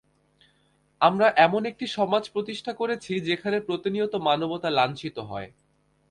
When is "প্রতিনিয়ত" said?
3.59-4.13